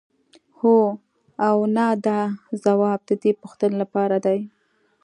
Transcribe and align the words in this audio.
هو 0.57 0.77
او 1.47 1.57
نه 1.75 1.85
دا 2.05 2.19
ځواب 2.63 2.99
د 3.09 3.11
دې 3.21 3.31
پوښتنې 3.41 3.75
لپاره 3.83 4.17
دی. 4.25 4.39